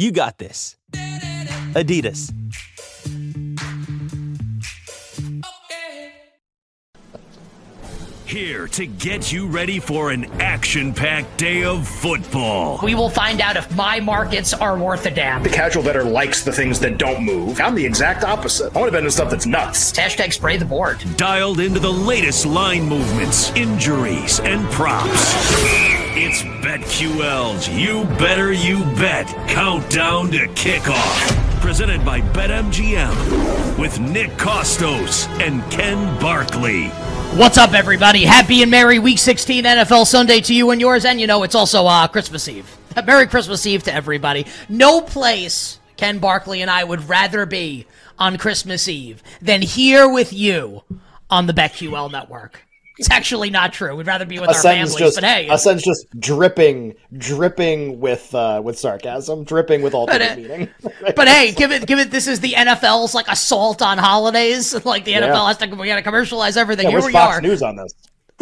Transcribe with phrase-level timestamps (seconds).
[0.00, 0.76] You got this.
[1.74, 2.32] Adidas.
[8.24, 12.78] Here to get you ready for an action packed day of football.
[12.80, 15.42] We will find out if my markets are worth a damn.
[15.42, 17.60] The casual better likes the things that don't move.
[17.60, 18.76] I'm the exact opposite.
[18.76, 19.90] I want to bet on stuff that's nuts.
[19.92, 21.02] Hashtag spray the board.
[21.16, 25.10] Dialed into the latest line movements, injuries, and props.
[26.14, 31.62] It's BetQL's You Better You Bet Countdown to Kickoff.
[31.62, 36.88] Presented by BetMGM with Nick Kostos and Ken Barkley.
[37.38, 38.22] What's up, everybody?
[38.22, 41.06] Happy and Merry Week 16 NFL Sunday to you and yours.
[41.06, 42.76] And you know, it's also uh, Christmas Eve.
[43.06, 44.44] Merry Christmas Eve to everybody.
[44.68, 47.86] No place Ken Barkley and I would rather be
[48.18, 50.82] on Christmas Eve than here with you
[51.30, 52.67] on the BetQL network.
[52.98, 53.94] It's actually not true.
[53.94, 58.34] We'd rather be with our families, just, but hey, a sentence just dripping, dripping with
[58.34, 60.68] uh, with sarcasm, dripping with uh, meaning.
[61.14, 62.10] But hey, give it, give it.
[62.10, 64.74] This is the NFL's like assault on holidays.
[64.84, 65.46] Like the NFL Yeah.
[65.46, 66.84] has to, we got to commercialize everything.
[66.86, 67.40] yeah, Here we Fox are.
[67.40, 67.92] News on this?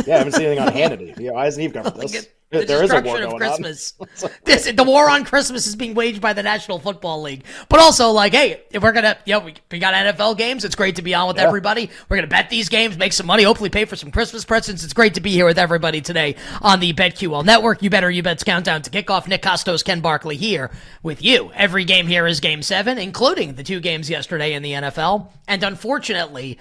[0.06, 1.18] Yeah, I haven't seen anything on Hannity.
[1.18, 2.26] Yeah, why hasn't he covered this?
[2.50, 3.94] The there is a war destruction of going Christmas.
[4.00, 4.30] on.
[4.44, 7.42] this the war on Christmas is being waged by the National Football League.
[7.68, 10.64] But also, like, hey, if we're gonna, yeah, we, we got NFL games.
[10.64, 11.46] It's great to be on with Yeah.
[11.48, 11.90] everybody.
[12.08, 14.84] We're gonna bet these games, make some money, hopefully pay for some Christmas presents.
[14.84, 17.82] It's great to be here with everybody today on the BetQL Network.
[17.82, 19.26] You better, you bet's countdown to kickoff.
[19.26, 20.70] Nick Kostos, Ken Barkley here
[21.02, 21.50] with you.
[21.52, 25.64] Every game here is Game Seven, including the two games yesterday in the NFL, and
[25.64, 26.58] unfortunately.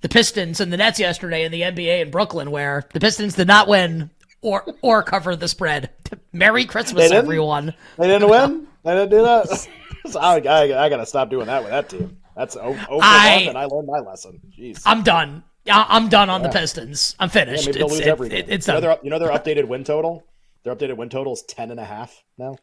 [0.00, 3.48] The Pistons and the Nets yesterday in the NBA in Brooklyn, where the Pistons did
[3.48, 4.10] not win
[4.42, 5.90] or or cover the spread.
[6.32, 7.74] Merry Christmas, They everyone.
[7.96, 8.66] They didn't win.
[8.84, 9.68] They didn't do that.
[10.08, 12.16] So I, I, I got to stop doing that with that team.
[12.34, 14.40] That's over, I- and I learned my lesson.
[14.56, 14.80] Jeez.
[14.86, 15.42] I'm done.
[15.66, 17.14] I'm done on the Pistons.
[17.18, 17.66] I'm yeah, finished.
[17.66, 18.44] maybe they'll it's, lose it- every it- game.
[18.48, 18.88] it's you, know done.
[18.90, 20.24] their, you know their updated win total?
[20.62, 22.56] Their updated win total is ten and a half now.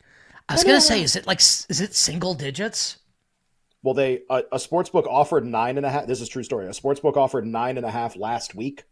[0.49, 2.97] I was gonna say, is it like is it single digits?
[3.83, 6.07] Well, they a, a sports book offered nine and a half.
[6.07, 6.67] This is a true story.
[6.67, 8.85] A sports book offered nine and a half last week,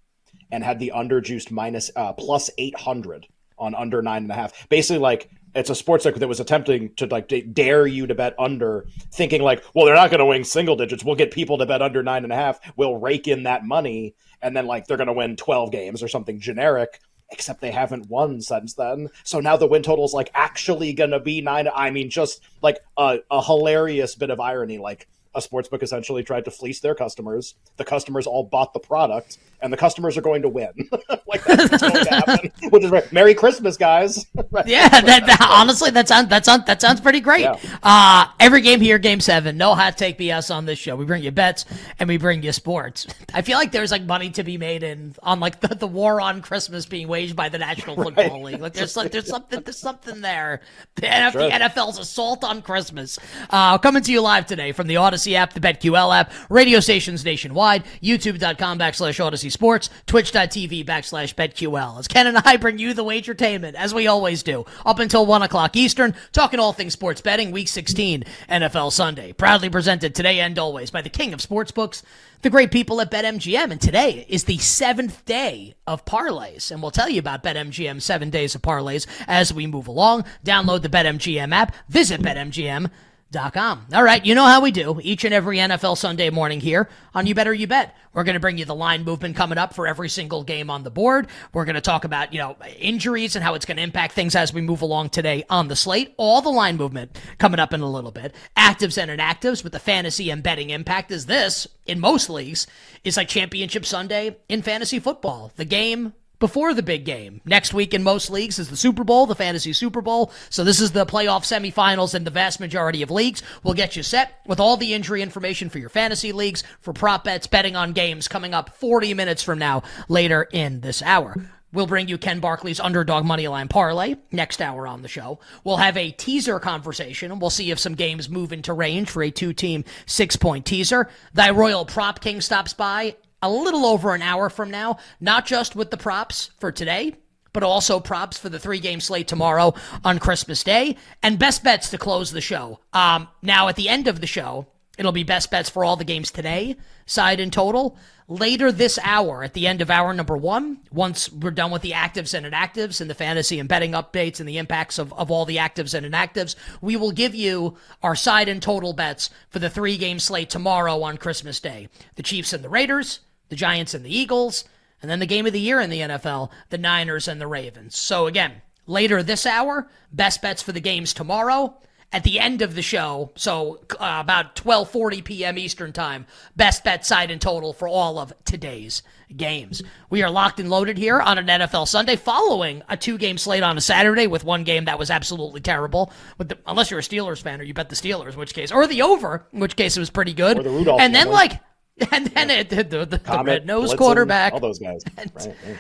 [0.52, 3.28] and had the under juiced minus uh, plus eight hundred
[3.58, 4.68] on under nine and a half.
[4.70, 8.16] Basically, like it's a sports book that was attempting to like da- dare you to
[8.16, 11.04] bet under, thinking like, well, they're not going to win single digits.
[11.04, 12.60] We'll get people to bet under nine and a half.
[12.76, 16.08] We'll rake in that money, and then like they're going to win twelve games or
[16.08, 17.00] something generic.
[17.32, 19.10] Except they haven't won since then.
[19.24, 21.68] So now the win total is like actually going to be nine.
[21.74, 24.78] I mean, just like a, a hilarious bit of irony.
[24.78, 27.56] Like a sportsbook essentially tried to fleece their customers.
[27.78, 30.72] The customers all bought the product, and the customers are going to win.
[31.28, 32.52] like that's going to happen.
[32.70, 33.12] Which is right.
[33.12, 34.26] Merry Christmas, guys.
[34.66, 37.42] Yeah, that, that- honestly, that sounds that sounds that sounds pretty great.
[37.42, 37.58] Yeah.
[37.82, 39.58] Uh every game here, game seven.
[39.58, 40.96] No hot take BS on this show.
[40.96, 41.66] We bring you bets
[42.00, 43.08] and we bring you sports.
[43.34, 46.22] I feel like there's like money to be made in on like the, the war
[46.22, 48.62] on Christmas being waged by the National Football League.
[48.62, 50.62] Like there's like, there's something there's something there.
[50.96, 51.42] The, NF, Sure.
[51.44, 53.18] the NFL's assault on Christmas.
[53.50, 57.24] Uh, coming to you live today from the Audacy app, the BetQL app, radio stations
[57.24, 62.00] nationwide, YouTube.com backslash Audacy Sports, Twitch.tv backslash BetQL.
[62.00, 65.42] As Ken and I bring you the wagertainment, as we always do, up until 1
[65.44, 69.34] o'clock Eastern, talking all things sports betting, Week 16, NFL Sunday.
[69.34, 72.04] Proudly presented today and always by the king of sportsbooks,
[72.42, 73.72] the great people at BetMGM.
[73.72, 76.72] And today is the seventh day of parlays.
[76.72, 80.26] And we'll tell you about BetMGM seven days of parlays as we move along.
[80.46, 82.90] Download the BetMGM app, visit BetMGM.
[83.34, 83.88] Com.
[83.94, 87.26] All right, you know how we do each and every NFL Sunday morning here on
[87.26, 87.96] You Better You Bet.
[88.14, 90.84] We're going to bring you the line movement coming up for every single game on
[90.84, 91.28] the board.
[91.52, 94.36] We're going to talk about, you know, injuries and how it's going to impact things
[94.36, 96.14] as we move along today on the slate.
[96.18, 98.36] All the line movement coming up in a little bit.
[98.56, 102.68] Actives and inactives with the fantasy and betting impact is this, in most leagues,
[103.04, 105.52] is like Championship Sunday in fantasy football.
[105.56, 107.40] The game before the big game.
[107.46, 110.30] Next week in most leagues is the Super Bowl, the fantasy Super Bowl.
[110.50, 113.42] So this is the playoff semifinals in the vast majority of leagues.
[113.64, 117.24] We'll get you set with all the injury information for your fantasy leagues, for prop
[117.24, 121.34] bets, betting on games coming up 40 minutes from now later in this hour.
[121.72, 125.40] We'll bring you Ken Barkley's underdog moneyline parlay next hour on the show.
[125.64, 129.24] We'll have a teaser conversation and we'll see if some games move into range for
[129.24, 131.10] a two team six point teaser.
[131.34, 135.76] Thy Royal Prop King stops by a little over an hour from now, not just
[135.76, 137.14] with the props for today,
[137.52, 139.74] but also props for the three game slate tomorrow
[140.04, 142.80] on Christmas Day and best bets to close the show.
[142.94, 144.66] Um, now, at the end of the show,
[144.98, 147.98] it'll be best bets for all the games today, side and total.
[148.30, 151.92] Later this hour, at the end of hour number one, once we're done with the
[151.92, 155.46] actives and inactives and the fantasy and betting updates and the impacts of, of all
[155.46, 159.70] the actives and inactives, we will give you our side and total bets for the
[159.70, 161.90] three game slate tomorrow on Christmas Day.
[162.16, 163.20] The Chiefs and the Raiders,
[163.54, 164.64] the Giants and the Eagles,
[165.00, 167.96] and then the game of the year in the NFL, the Niners and the Ravens.
[167.96, 171.78] So again, later this hour, best bets for the games tomorrow.
[172.12, 175.58] At the end of the show, so uh, about 12:40 p.m.
[175.58, 179.02] Eastern Time, best bet side and total for all of today's
[179.36, 179.82] games.
[180.12, 183.78] We are locked and loaded here on an NFL Sunday, following a two-game slate on
[183.78, 186.12] a Saturday with one game that was absolutely terrible.
[186.38, 188.72] With the, unless you're a Steelers fan or you bet the Steelers, in which case,
[188.72, 190.60] or the over, in which case it was pretty good.
[190.60, 191.60] Or the Rudolph and then like
[192.12, 194.54] and then it, the, the, the Comet, red nose quarterback.
[194.54, 195.04] all those guys.
[195.18, 195.78] And- Right, right.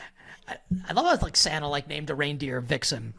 [0.89, 3.13] I love how it's like Santa like named a reindeer Vixen.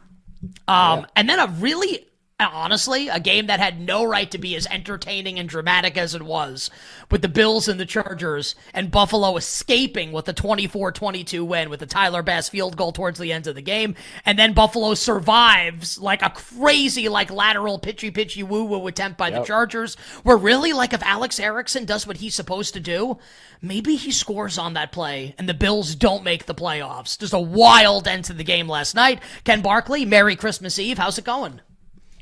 [0.67, 2.05] Um, and then a really
[2.37, 6.21] honestly a game that had no right to be as entertaining and dramatic as it
[6.21, 6.69] was
[7.09, 11.85] with the Bills and the Chargers and Buffalo escaping with a 24-22 win with the
[11.85, 13.95] Tyler Bass field goal towards the end of the game
[14.25, 19.29] and then Buffalo survives like a crazy like lateral pitchy pitchy woo woo attempt by
[19.29, 23.17] the Chargers where really like if Alex Erickson does what he's supposed to do
[23.61, 27.17] maybe he scores on that play and the Bills don't make the playoffs.
[27.17, 29.21] Just a wild end to the game last night.
[29.45, 30.97] Ken Barkley Merry Christmas Eve.
[30.97, 31.61] How's it going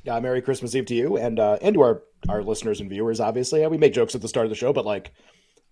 [0.04, 3.20] Yeah, Merry Christmas Eve to you and uh, and to our our listeners and viewers.
[3.20, 5.14] Obviously, we make jokes at the start of the show, but like,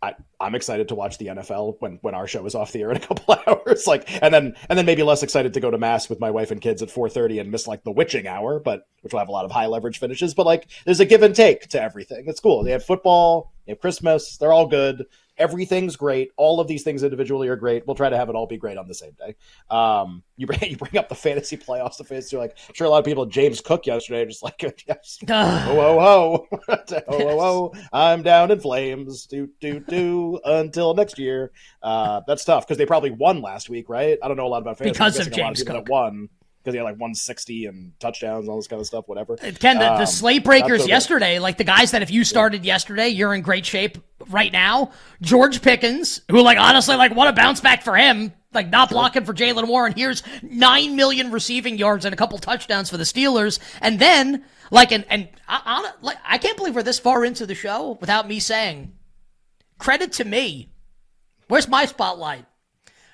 [0.01, 2.91] I I'm excited to watch the NFL when when our show is off the air
[2.91, 3.87] in a couple hours.
[3.87, 6.49] Like, and then and then maybe less excited to go to mass with my wife
[6.51, 9.33] and kids at 4:30 and miss like the witching hour, but which will have a
[9.33, 10.33] lot of high leverage finishes.
[10.33, 12.23] But like, there's a give and take to everything.
[12.27, 12.63] It's cool.
[12.63, 14.37] They have football, they have Christmas.
[14.37, 15.07] They're all good.
[15.41, 16.31] Everything's great.
[16.37, 17.87] All of these things individually are great.
[17.87, 19.35] We'll try to have it all be great on the same day.
[19.69, 21.97] Um, you bring you bring up the fantasy playoffs.
[21.97, 23.25] The fantasy, like I'm sure a lot of people.
[23.25, 27.73] James Cook yesterday, just like yes, ho ho ho, ho ho ho.
[27.91, 29.25] I'm down in flames.
[29.25, 31.51] Do do do until next year.
[31.81, 34.19] Uh, that's tough because they probably won last week, right?
[34.21, 34.93] I don't know a lot about fantasy.
[34.93, 35.85] Because of guessing a lot James Cook.
[35.85, 36.29] that won
[36.63, 39.07] because he had like 160 and touchdowns, all this kind of stuff.
[39.07, 39.35] Whatever.
[39.37, 43.09] Ken, the, the Um, slate breakers yesterday, like the guys that if you started yesterday,
[43.09, 43.97] you're in great shape
[44.29, 44.91] right now.
[45.21, 48.33] George Pickens, who like honestly, like what a bounce back for him.
[48.53, 49.93] Like not blocking for Jaylen Warren.
[49.95, 53.59] Here's nine million receiving yards and a couple touchdowns for the Steelers.
[53.79, 57.45] And then like and and I, I, like, I can't believe we're this far into
[57.45, 58.91] the show without me saying
[59.77, 60.69] credit to me.
[61.47, 62.45] Where's my spotlight?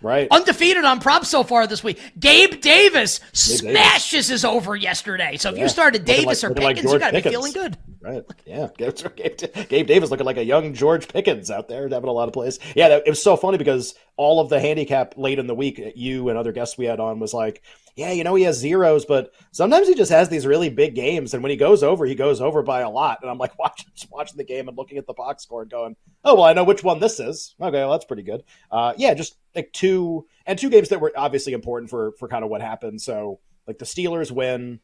[0.02, 0.28] Right.
[0.30, 2.00] Undefeated on props so far this week.
[2.20, 5.38] Gabe Davis smashes his over yesterday.
[5.38, 7.52] So if you started Davis like- or looking like Pickens, you got to be feeling
[7.52, 7.78] good.
[8.02, 8.24] Right.
[8.46, 8.68] Yeah.
[8.78, 12.28] Gabe, Gabe, Gabe Davis looking like a young George Pickens out there, having a lot
[12.28, 12.60] of plays.
[12.76, 15.82] Yeah, that, it was so funny because all of the handicap late in the week,
[15.96, 17.64] you and other guests we had on was like,
[17.98, 21.34] yeah, you know, he has zeros, but sometimes he just has these really big games,
[21.34, 23.18] and when he goes over, he goes over by a lot.
[23.24, 25.96] And I'm like watching, watching the game and looking at the box score and going,
[26.24, 27.56] oh well, I know which one this is.
[27.60, 28.44] Okay, well that's pretty good.
[28.72, 32.44] Uh, yeah, just like two and two games that were obviously important for for kind
[32.44, 33.02] of what happened.
[33.02, 34.80] So like the Steelers win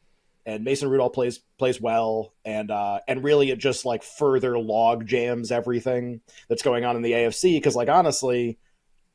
[0.45, 5.05] and Mason Rudolph plays plays well, and uh, and really it just like further log
[5.05, 7.57] jams everything that's going on in the AFC.
[7.57, 8.57] Because like honestly,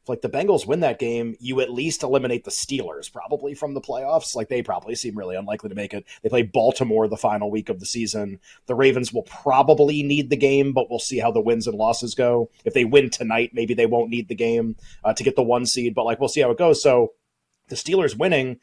[0.09, 3.81] like the Bengals win that game, you at least eliminate the Steelers probably from the
[3.81, 4.35] playoffs.
[4.35, 6.05] Like they probably seem really unlikely to make it.
[6.23, 8.41] They play Baltimore the final week of the season.
[8.67, 12.15] The Ravens will probably need the game, but we'll see how the wins and losses
[12.15, 12.51] go.
[12.65, 15.67] If they win tonight, maybe they won't need the game uh, to get the one
[15.67, 16.83] seed, but like we'll see how it goes.
[16.83, 17.13] So
[17.69, 18.61] the Steelers winning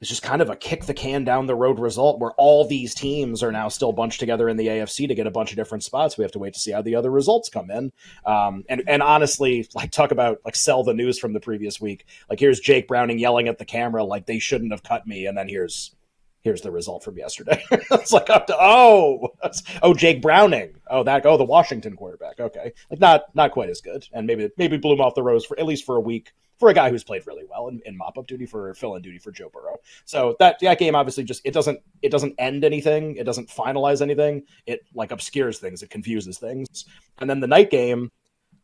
[0.00, 2.94] it's just kind of a kick the can down the road result where all these
[2.94, 5.84] teams are now still bunched together in the AFC to get a bunch of different
[5.84, 6.16] spots.
[6.16, 7.92] We have to wait to see how the other results come in.
[8.24, 12.06] Um, and and honestly, like talk about like sell the news from the previous week.
[12.30, 15.36] Like here's Jake Browning yelling at the camera like they shouldn't have cut me, and
[15.36, 15.94] then here's
[16.42, 17.62] here's the result from yesterday.
[17.70, 19.34] it's like up to oh
[19.82, 20.74] oh Jake Browning.
[20.88, 22.40] Oh that oh the Washington quarterback.
[22.40, 22.72] Okay.
[22.90, 24.06] Like not not quite as good.
[24.12, 26.74] And maybe maybe him off the rose for at least for a week for a
[26.74, 29.32] guy who's played really well in, in mop up duty for fill in duty for
[29.32, 29.76] Joe Burrow.
[30.04, 33.16] So that that game obviously just it doesn't it doesn't end anything.
[33.16, 34.44] It doesn't finalize anything.
[34.66, 35.82] It like obscures things.
[35.82, 36.84] It confuses things.
[37.18, 38.10] And then the night game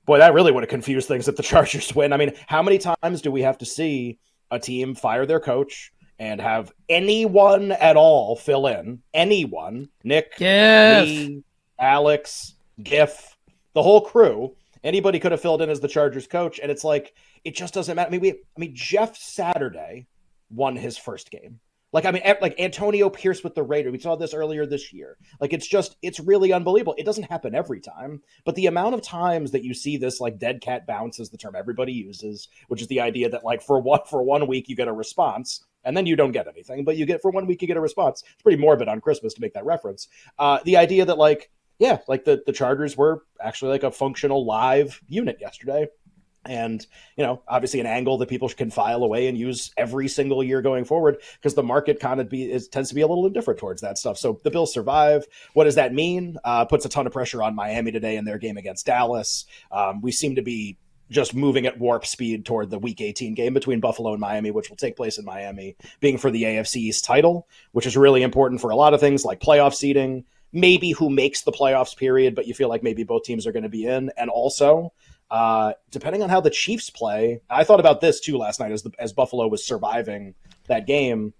[0.04, 2.12] boy that really would have confused things if the Chargers win.
[2.12, 4.18] I mean how many times do we have to see
[4.50, 11.08] a team fire their coach and have anyone at all fill in, anyone, Nick, Yes.
[11.08, 11.42] me,
[11.78, 13.37] Alex, Giff,
[13.75, 17.14] the whole crew, anybody could have filled in as the Chargers coach, and it's like
[17.44, 18.08] it just doesn't matter.
[18.08, 20.06] I mean, we, I mean, Jeff Saturday
[20.50, 21.61] won his first game.
[21.92, 23.92] Like I mean, like Antonio Pierce with the Raiders.
[23.92, 25.16] We saw this earlier this year.
[25.40, 26.94] Like it's just, it's really unbelievable.
[26.99, 30.38] It doesn't happen every time, but the amount of times that you see this, like
[30.38, 33.80] dead cat bounce is the term everybody uses, which is the idea that like for
[33.80, 36.99] one for one week you get a response and then you don't get anything, but
[36.99, 38.23] you get for one week you get a response.
[38.23, 40.09] It's pretty morbid on Christmas to make that reference.
[40.38, 44.45] Uh, the idea that like yeah, like the the Chargers were actually like a functional
[44.45, 45.87] live unit yesterday.
[46.49, 50.45] And you know, obviously, an angle that people can file away and use every single
[50.45, 53.26] year going forward, because the market kind of be is, tends to be a little
[53.26, 54.16] indifferent towards that stuff.
[54.16, 55.26] So the Bills survive.
[55.55, 56.37] What does that mean?
[56.45, 59.45] Uh, puts a ton of pressure on Miami today in their game against Dallas.
[59.73, 60.78] Um, we seem to be
[61.10, 64.68] just moving at warp speed toward the Week 18 game between Buffalo and Miami, which
[64.68, 68.60] will take place in Miami, being for the AFC East title, which is really important
[68.60, 72.46] for a lot of things like playoff seeding, maybe who makes the playoffs period, but
[72.46, 74.92] you feel like maybe both teams are going to be in, and also
[75.30, 78.82] uh, depending on how the Chiefs play, I thought about this too last night as
[78.82, 80.34] the, as Buffalo was surviving
[80.68, 81.34] that game.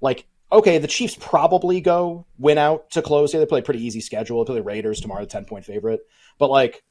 [0.00, 3.34] Like, okay, the Chiefs probably go win out to close.
[3.34, 4.44] Yeah, they play a pretty easy schedule.
[4.44, 6.00] They play the Raiders tomorrow, the ten point favorite.
[6.38, 6.82] But like,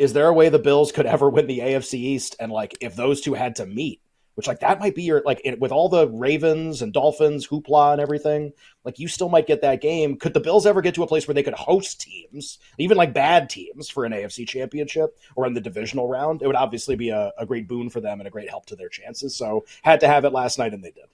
[0.00, 2.34] is there a way the Bills could ever win the AFC East?
[2.40, 4.00] And like, if those two had to meet,
[4.34, 7.92] which like that might be your like it, with all the Ravens and Dolphins hoopla
[7.92, 10.16] and everything, like you still might get that game.
[10.16, 13.12] Could the Bills ever get to a place where they could host teams, even like
[13.12, 16.40] bad teams, for an AFC championship or in the divisional round?
[16.40, 18.76] It would obviously be a, a great boon for them and a great help to
[18.76, 19.36] their chances.
[19.36, 21.08] So had to have it last night, and they did.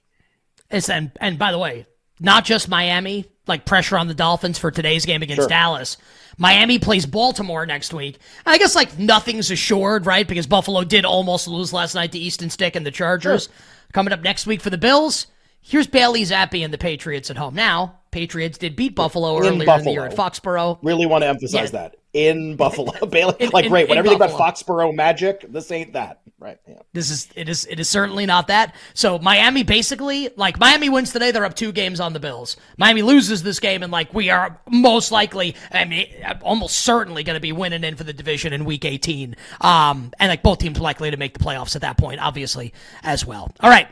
[0.71, 1.87] It's, and, and by the way,
[2.19, 5.47] not just Miami, like pressure on the Dolphins for today's game against Sure.
[5.49, 5.97] Dallas.
[6.37, 8.17] Miami plays Baltimore next week.
[8.45, 10.27] And I guess like nothing's assured, right?
[10.27, 13.49] Because Buffalo did almost lose last night to Easton Stick and the Chargers.
[13.93, 15.27] Coming up next week for the Bills,
[15.61, 17.55] here's Bailey Zappe and the Patriots at home.
[17.55, 20.79] Now, Patriots did beat Buffalo In earlier in the year at Foxborough.
[20.83, 21.79] Really want to emphasize Yeah.
[21.81, 23.35] that in Buffalo, Bailey.
[23.39, 23.87] In- like, in- great.
[23.87, 24.55] Whenever you think about.
[24.55, 26.57] Foxborough magic, this ain't that, right?
[26.67, 26.79] Yeah.
[26.93, 28.73] This is it is it is certainly not that.
[28.95, 32.57] So Miami basically like Miami wins today, they're up two games on the Bills.
[32.77, 36.07] Miami loses this game, and like we are most likely, I mean,
[36.41, 39.35] almost certainly going to be winning in for the division in Week 18.
[39.61, 43.25] Um, and like both teams likely to make the playoffs at that point, obviously as
[43.25, 43.51] well.
[43.59, 43.87] All right.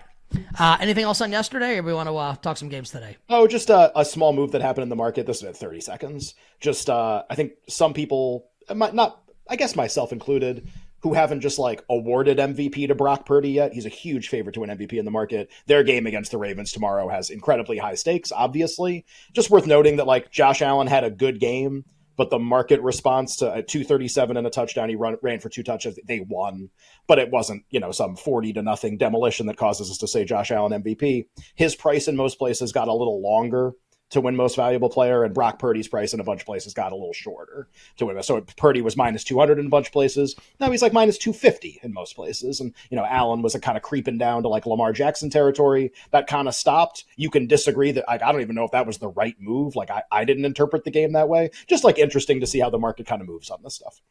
[0.60, 3.18] Uh, anything else on yesterday, or we want to uh, talk some games today?
[3.30, 5.26] Oh, just a, a small move that happened in the market.
[5.26, 6.36] This is at 30 seconds.
[6.60, 10.68] Just, uh, I think some people, uh, not, I guess myself included,
[11.06, 13.74] who haven't just like awarded MVP to Brock Purdy yet.
[13.74, 15.52] He's a huge favorite to win MVP in the market.
[15.68, 19.06] Their game against the Ravens tomorrow has incredibly high stakes, obviously.
[19.32, 21.86] Just worth noting that like Josh Allen had a good game,
[22.18, 25.64] but the market response to a 237 and a touchdown, he run, ran for two
[25.64, 25.98] touchdowns.
[26.06, 26.70] They won,
[27.08, 30.26] but it wasn't, you know, some 40 to nothing demolition that causes us to say
[30.26, 31.28] Josh Allen MVP.
[31.56, 33.74] His price in most places got a little longer
[34.12, 36.92] to win most valuable player, and Brock Purdy's price in a bunch of places got
[36.92, 38.22] a little shorter to win.
[38.24, 40.36] So Purdy was minus 200 in a bunch of places.
[40.60, 42.60] Now he's like minus 250 in most places.
[42.60, 45.92] And, you know, Allen was a kind of creeping down to like Lamar Jackson territory.
[46.12, 47.06] That kind of stopped.
[47.16, 49.76] You can disagree that like, I don't even know if that was the right move.
[49.76, 51.50] Like I, I didn't interpret the game that way.
[51.68, 54.02] Just like interesting to see how the market kind of moves on this stuff.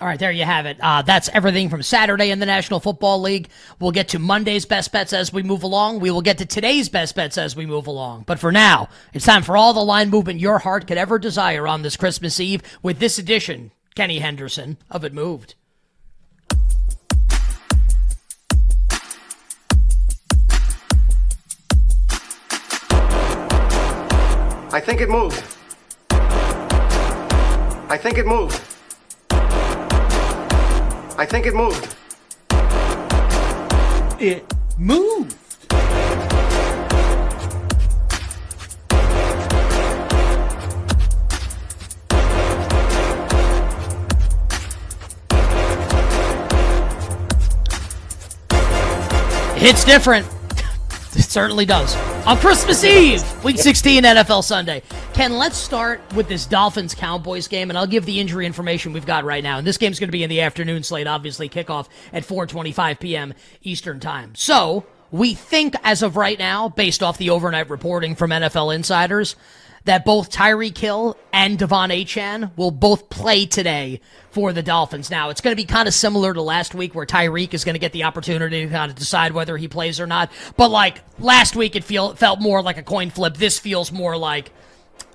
[0.00, 0.78] All right, there you have it.
[0.80, 3.50] Uh, that's everything from Saturday in the National Football League.
[3.80, 6.00] We'll get to Monday's best bets as we move along.
[6.00, 8.24] We will get to today's best bets as we move along.
[8.26, 11.68] But for now, it's time for all the line movement your heart could ever desire
[11.68, 15.54] on this Christmas Eve with this edition, Kenny Henderson of It Moved.
[24.72, 25.44] I think it moved.
[27.90, 28.69] I think it moved.
[31.20, 31.96] I think it moved.
[34.18, 34.42] It
[34.78, 35.36] moved.
[49.62, 50.26] It's different.
[51.12, 51.96] It certainly does.
[52.24, 54.80] On Christmas Eve, Week 16 NFL Sunday.
[55.20, 59.04] Ken, let's start with this Dolphins Cowboys game, and I'll give the injury information we've
[59.04, 59.58] got right now.
[59.58, 63.34] And this game's going to be in the afternoon slate, obviously, kickoff at 4:25 p.m.
[63.60, 64.34] Eastern Time.
[64.34, 69.36] So we think, as of right now, based off the overnight reporting from NFL insiders,
[69.84, 74.00] that both Tyreek Hill and De'Von Achane will both play today
[74.30, 75.10] for the Dolphins.
[75.10, 77.74] Now, it's going to be kind of similar to last week where Tyreek is going
[77.74, 80.32] to get the opportunity to kind of decide whether he plays or not.
[80.56, 83.36] But like last week, it feel, felt more like a coin flip.
[83.36, 84.50] This feels more like,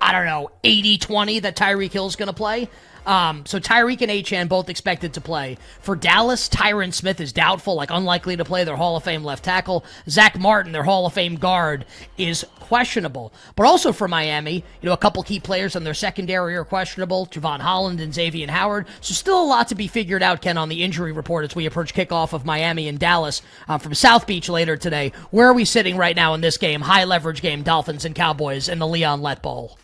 [0.00, 2.68] I don't know, 80 20 that Tyreek Hill's going to play.
[3.06, 5.56] Um, so Tyreek and Achane both expected to play.
[5.80, 9.44] For Dallas, Tyron Smith is doubtful, like unlikely to play their Hall of Fame left
[9.44, 9.84] tackle.
[10.08, 11.86] Zack Martin, their Hall of Fame guard,
[12.18, 13.32] is questionable.
[13.54, 17.26] But also for Miami, you know, a couple key players on their secondary are questionable.
[17.26, 18.86] Jevon Holland and Xavier Howard.
[19.00, 21.66] So still a lot to be figured out, Ken, on the injury report as we
[21.66, 25.12] approach kickoff of Miami and Dallas uh, from South Beach later today.
[25.30, 26.80] Where are we sitting right now in this game?
[26.80, 29.78] High leverage game, Dolphins and Cowboys in the Leon Lett Bowl.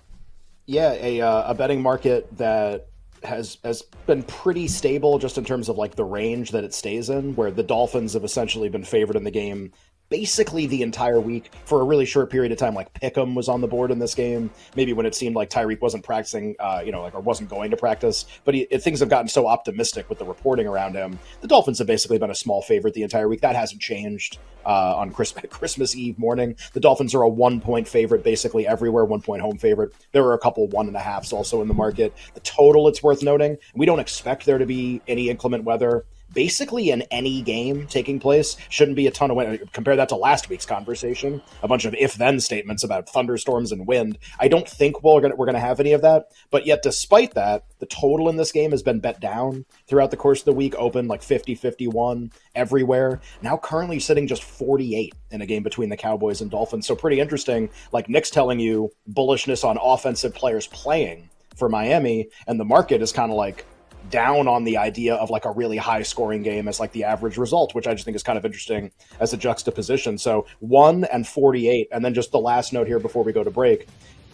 [0.66, 2.88] Yeah, a, uh, a betting market that
[3.24, 7.10] has has been pretty stable just in terms of like the range that it stays
[7.10, 9.72] in, where the Dolphins have essentially been favored in the game
[10.12, 12.74] basically the entire week for a really short period of time.
[12.74, 15.80] Like Pick'em was on the board in this game, maybe when it seemed like Tyreek
[15.80, 18.26] wasn't practicing, uh, you know, like or wasn't going to practice.
[18.44, 21.18] But he, things have gotten so optimistic with the reporting around him.
[21.40, 23.40] The Dolphins have basically been a small favorite the entire week.
[23.40, 26.56] That hasn't changed uh, on Christmas, Christmas Eve morning.
[26.74, 29.94] The Dolphins are a one point favorite basically everywhere, one point home favorite.
[30.12, 32.12] There are a couple one and a halfs also in the market.
[32.34, 36.90] The total, it's worth noting, we don't expect there to be any inclement weather basically
[36.90, 38.56] in any game taking place.
[38.68, 39.72] Shouldn't be a ton of wind.
[39.72, 44.18] Compare that to last week's conversation, a bunch of if-then statements about thunderstorms and wind.
[44.38, 46.26] I don't think we're gonna we're gonna have any of that.
[46.50, 50.16] But yet, despite that, the total in this game has been bet down throughout the
[50.16, 53.20] course of the week, open like 50-51 everywhere.
[53.42, 56.86] Now currently sitting just 48 in a game between the Cowboys and Dolphins.
[56.86, 57.70] So pretty interesting.
[57.92, 63.12] Like Nick's telling you bullishness on offensive players playing for Miami, and the market is
[63.12, 63.66] kind of like
[64.12, 67.36] down on the idea of like a really high scoring game as like the average
[67.36, 70.18] result, which I just think is kind of interesting as a juxtaposition.
[70.18, 71.88] So one and 48.
[71.90, 73.88] And then just the last note here before we go to break.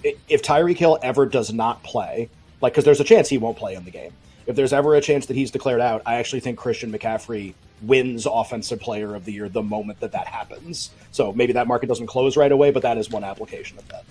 [0.05, 2.29] If Tyreek Hill ever does not play,
[2.61, 4.13] like, because there's a chance he won't play in the game.
[4.47, 8.27] If there's ever a chance that he's declared out, I actually think Christian McCaffrey wins
[8.27, 10.91] Offensive Player of the Year the moment that that happens.
[11.13, 14.05] So maybe that market doesn't close right away, but that is one application of that.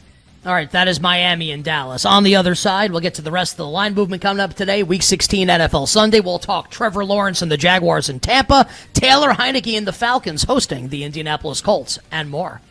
[0.46, 2.06] All right, that is Miami and Dallas.
[2.06, 4.54] On the other side, we'll get to the rest of the line movement coming up
[4.54, 4.82] today.
[4.82, 6.20] Week 16 NFL Sunday.
[6.22, 10.90] We'll talk Trevor Lawrence and the Jaguars in Tampa, Taylor Heinicke and the Falcons hosting
[10.90, 12.62] the Indianapolis Colts, and more.